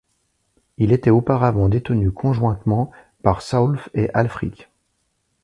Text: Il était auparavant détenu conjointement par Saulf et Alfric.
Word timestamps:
Il 0.79 0.93
était 0.93 1.11
auparavant 1.11 1.69
détenu 1.69 2.09
conjointement 2.11 2.89
par 3.21 3.43
Saulf 3.43 3.87
et 3.93 4.09
Alfric. 4.15 4.67